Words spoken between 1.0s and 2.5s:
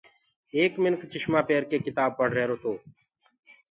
چُشمآنٚ پيرڪي ڪتآب پڙه